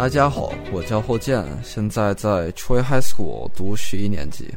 [0.00, 4.48] 大家好，我叫霍建，现在在 Troy High School 读十一年级。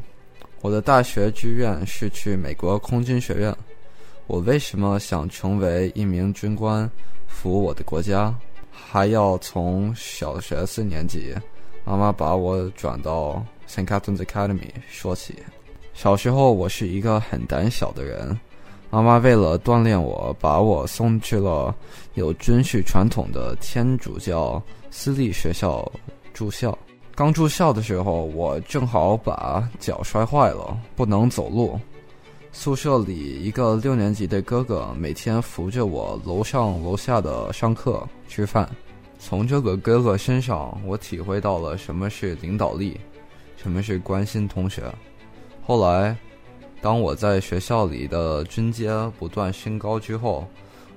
[0.62, 3.54] 我的大学志愿是去美国空军学院。
[4.26, 6.89] 我为什么想成为一名军官，
[7.28, 8.34] 服务我的国家？
[8.71, 11.36] 还要从小学四年级，
[11.84, 13.86] 妈妈把我转到 St.
[13.86, 15.36] Catherine's Academy 说起。
[15.94, 18.39] 小时候我是一个很胆小的人，
[18.94, 21.75] 妈妈为了锻炼我，把我送去了
[22.14, 24.61] 有军事传统的天主教
[24.92, 25.92] 私立学校
[26.32, 26.78] 住校。
[27.16, 31.79] 刚住校的时候，我正好把脚摔坏了，不能走路。
[32.52, 38.69] 宿舍里一个六年级的哥哥每天扶着我楼上楼下的上课吃饭。
[39.17, 43.00] 从这个哥哥身上，我体会到了什么是领导力，
[43.58, 44.83] 什么是关心同学。
[45.66, 46.16] 后来，
[46.83, 50.45] 当我在学校里的军阶不断升高之后，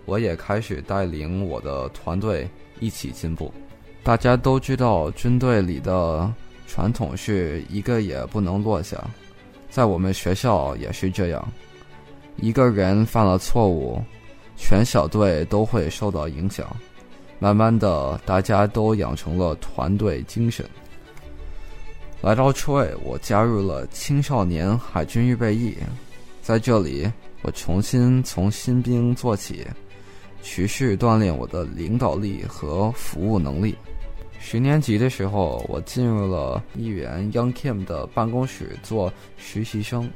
[0.04, 2.48] 我也开始带领我的团队
[2.80, 3.54] 一起进步。
[4.02, 6.28] 大家都知道，军队里的
[6.66, 9.00] 传统是一个也不能落下，
[9.70, 11.48] 在我们学校也是这样。
[12.34, 14.02] 一个人犯了错误，
[14.56, 16.66] 全小队都会受到影响。
[17.38, 20.68] 慢慢的，大家都养成了团队精神。
[22.22, 25.76] 来到 Troy，我加入了青少年海军预备役，
[26.42, 27.10] 在这里，
[27.42, 29.64] 我重新从新兵做起，
[30.42, 33.76] 持续锻炼我的领导力和服务能力。
[34.40, 40.08] 十年级的时候，我进入了议员 Young Kim 的办公室做实习生。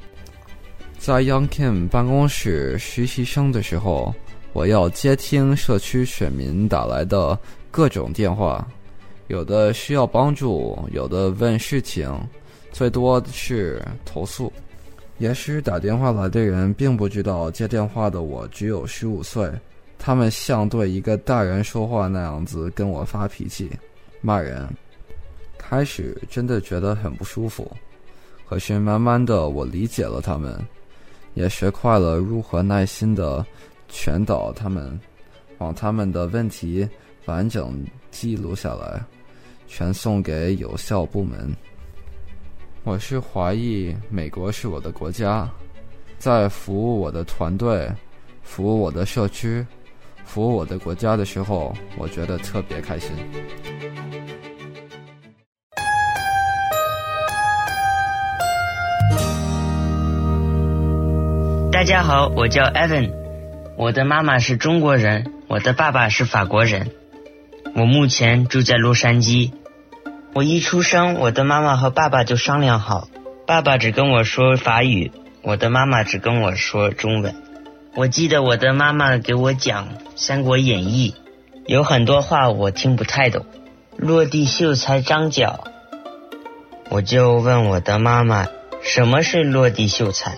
[0.99, 4.15] 在 Young Kim 办公室实习生的时候，
[4.53, 7.39] 我要接听社区选民打来的
[7.71, 8.67] 各种电话，
[9.31, 12.13] 有的需要帮助，有的问事情，
[12.73, 14.53] 最多是投诉。
[15.19, 19.49] 也许打电话来的人并不知道接电话的我只有十五岁，
[20.01, 23.71] 他们像对一个大人说话那样子跟我发脾气。
[24.21, 24.69] 骂人，
[25.57, 27.71] 开始真的觉得很不舒服，
[28.49, 30.59] 可是慢慢的我理解了他们，
[31.35, 33.47] 也学会了如何耐心的
[33.89, 34.99] 劝导他们，
[35.57, 36.89] 把他们的问题
[37.27, 37.81] 完整
[38.11, 39.01] 记录下来，
[39.71, 41.55] 全送给有效部门。
[42.83, 45.49] 我是怀疑美国是我的国家，
[46.19, 47.89] 在服务我的团队、
[48.43, 49.65] 服务我的社区、
[50.25, 53.13] 服务我的国家的时候，我觉得特别开心。
[61.71, 63.13] 大家好，我叫 Evan，
[63.79, 66.91] 我的妈妈是中国人，我的爸爸是法国人。
[67.77, 69.53] 我目前住在洛杉矶。
[70.33, 73.09] 我一出生，我的妈妈和爸爸就商量好，
[73.49, 75.11] 爸爸只跟我说法语，
[75.43, 77.35] 我的妈妈只跟我说中文。
[77.97, 81.17] 我记得我的妈妈给我讲《三国演义》，
[81.67, 83.45] 有很多话我听不太懂。
[83.97, 85.65] 落地秀才张角，
[86.91, 88.47] 我就问我的妈妈，
[88.83, 90.37] 什么是落地秀才？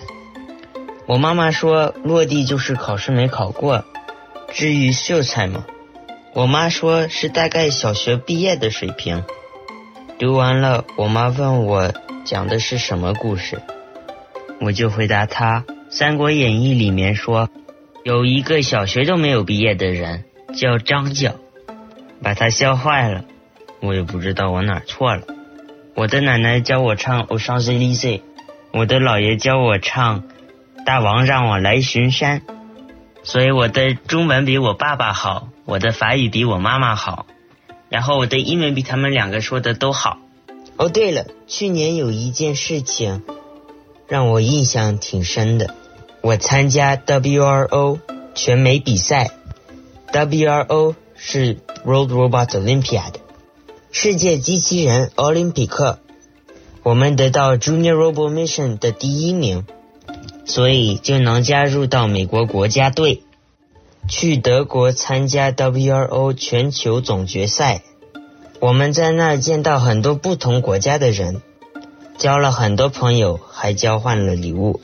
[1.05, 3.85] 我妈妈说：“落地就是考试没考过，
[4.51, 5.65] 至于秀才嘛，
[6.33, 9.23] 我妈说是大概小学毕业的水平。”
[10.19, 11.91] 读完了，我妈问我
[12.23, 13.61] 讲的是什么故事，
[14.61, 17.49] 我就回答她：《三国演义》里面说，
[18.03, 20.23] 有一个小学都没有毕业的人
[20.55, 21.35] 叫张角，
[22.21, 23.25] 把他笑坏了。
[23.81, 25.23] 我也不知道我哪儿错了。
[25.95, 28.19] 我的奶奶教我唱《aux Champs-Élysées》，
[28.71, 30.23] 我的姥爷教我唱。
[30.85, 32.41] 大王让我来巡山，
[33.23, 37.25] 所以我的中文比我爸爸好，我的法语比我妈妈好，
[37.93, 40.17] 然后我的英文比他们两个说的都好。
[40.77, 43.21] 哦，对了，去年有一件事情
[44.07, 45.75] 让我印象挺深的，
[46.21, 47.99] 我参加 WRO
[48.33, 49.29] 全美比赛
[50.11, 53.13] ，WRO 是 World Robot Olympiad，
[53.91, 55.99] 世界机器人奥林匹克，
[56.81, 59.67] 我们得到 Junior Robot Mission 的第一名。
[60.45, 63.21] 所以就能加入到美国国家队，
[64.07, 67.81] 去德国参加 WRO 全球总决赛。
[68.59, 71.41] 我们在那儿见到很多不同国家的人，
[72.17, 74.79] 交了很多朋友，还交换了礼物。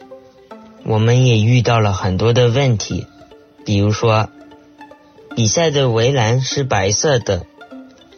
[0.85, 3.05] 我们也遇到了很多的问题，
[3.65, 4.29] 比如说，
[5.35, 7.45] 比赛的围栏是白色的，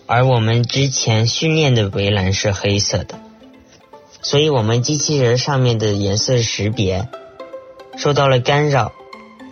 [0.06, 3.20] 而我们之前训练的围栏是黑色的，
[4.22, 7.08] 所以我们机器人上面的颜色识别。
[7.98, 8.94] 受到了干扰，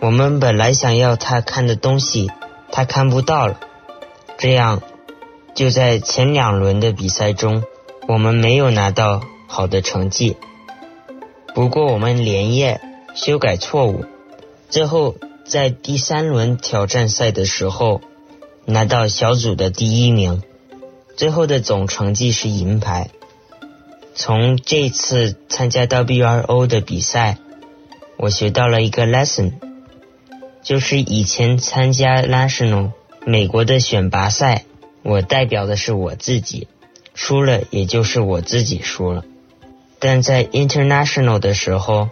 [0.00, 2.30] 我们本来想要他看的东西，
[2.72, 3.60] 他看不到了。
[4.38, 4.80] 这样，
[5.54, 7.62] 就在前两轮的比赛中，
[8.08, 10.36] 我们没有拿到好的成绩。
[11.54, 12.80] 不过我们连夜
[13.14, 14.06] 修改错误，
[14.70, 18.00] 最后在第三轮挑战赛的时候，
[18.64, 20.42] 拿到小组的第一名。
[21.16, 23.10] 最后的总成绩是银牌。
[24.14, 27.36] 从这次参加 WRO 的比赛，
[28.16, 29.52] 我学到了一个 lesson，
[30.62, 32.92] 就是以前参加 national
[33.24, 34.64] 美国的选拔赛，
[35.02, 36.68] 我代表的是我自己，
[37.14, 39.24] 输了也就是我自己输了。
[39.98, 42.08] 但在 international 的时候，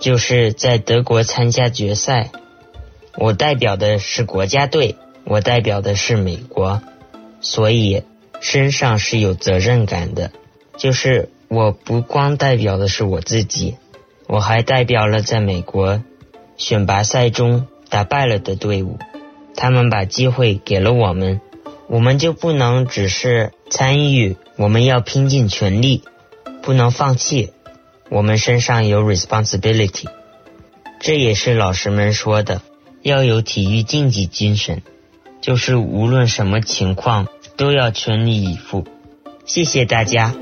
[0.00, 2.30] 就是在德国参加决赛，
[3.16, 6.82] 我代表的是国家队，我代表的是美国，
[7.40, 8.02] 所以
[8.40, 10.30] 身上是有责任感的。
[10.78, 13.76] 就是我不光代表的是我自己，
[14.26, 16.02] 我还代表了在美国
[16.62, 18.96] 选拔赛中打败了的队伍，
[19.56, 21.40] 他们把机会给了我们，
[21.88, 26.04] 我们就不能只是参与，我们要拼尽全力，
[26.62, 27.52] 不能放弃。
[28.10, 30.06] 我们身上有 responsibility，
[31.00, 32.62] 这也是老师们说的，
[33.02, 34.82] 要有体育竞技精神，
[35.40, 37.26] 就是无论什么情况
[37.56, 38.86] 都要全力以赴。
[39.44, 40.32] 谢谢大家。